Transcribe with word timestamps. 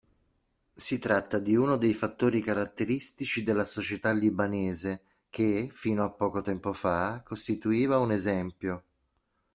Si 0.73 0.97
tratta 0.97 1.37
di 1.37 1.55
uno 1.55 1.77
dei 1.77 1.93
fattori 1.93 2.41
caratteristici 2.41 3.43
della 3.43 3.65
società 3.65 4.11
libanese 4.11 5.03
che, 5.29 5.69
fino 5.71 6.03
a 6.03 6.09
poco 6.09 6.41
tempo 6.41 6.73
fa, 6.73 7.21
costituiva 7.23 7.99
un 7.99 8.11
esempio. 8.11 8.83